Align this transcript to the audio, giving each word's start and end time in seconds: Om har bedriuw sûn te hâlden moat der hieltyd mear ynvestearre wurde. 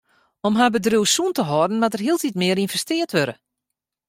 Om 0.47 0.53
har 0.59 0.71
bedriuw 0.73 1.05
sûn 1.13 1.31
te 1.35 1.43
hâlden 1.49 1.79
moat 1.79 1.93
der 1.93 2.03
hieltyd 2.03 2.35
mear 2.39 2.61
ynvestearre 2.63 3.11
wurde. 3.17 3.35